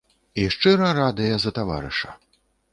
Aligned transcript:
І 0.43 0.45
шчыра 0.55 0.87
радыя 1.01 1.35
за 1.45 1.55
таварыша. 1.61 2.19